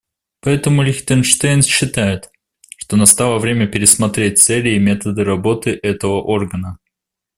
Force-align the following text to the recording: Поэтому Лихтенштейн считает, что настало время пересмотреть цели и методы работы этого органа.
Поэтому 0.39 0.81
Лихтенштейн 0.81 1.61
считает, 1.61 2.31
что 2.75 2.97
настало 2.97 3.37
время 3.37 3.67
пересмотреть 3.67 4.39
цели 4.41 4.69
и 4.71 4.79
методы 4.79 5.23
работы 5.23 5.79
этого 5.83 6.23
органа. 6.23 6.79